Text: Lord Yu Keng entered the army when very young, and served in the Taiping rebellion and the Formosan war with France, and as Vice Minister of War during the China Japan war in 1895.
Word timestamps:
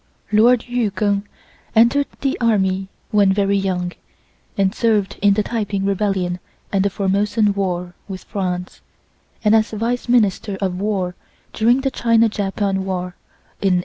Lord 0.31 0.65
Yu 0.67 0.89
Keng 0.89 1.27
entered 1.75 2.07
the 2.21 2.35
army 2.41 2.87
when 3.11 3.31
very 3.31 3.55
young, 3.55 3.91
and 4.57 4.73
served 4.73 5.19
in 5.21 5.35
the 5.35 5.43
Taiping 5.43 5.85
rebellion 5.85 6.39
and 6.71 6.83
the 6.83 6.89
Formosan 6.89 7.53
war 7.53 7.93
with 8.07 8.23
France, 8.23 8.81
and 9.45 9.55
as 9.55 9.69
Vice 9.69 10.09
Minister 10.09 10.57
of 10.59 10.79
War 10.79 11.13
during 11.53 11.81
the 11.81 11.91
China 11.91 12.29
Japan 12.29 12.83
war 12.83 13.13
in 13.61 13.77
1895. 13.77 13.79